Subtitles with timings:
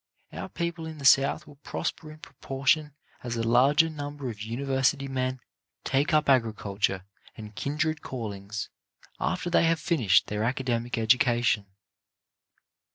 [0.33, 5.07] Our people in the South will prosper in proportion as a larger number of university
[5.07, 5.39] men
[5.83, 7.05] take up agriculture
[7.37, 8.69] and kindred callings
[9.19, 11.67] after they have finished their academic education.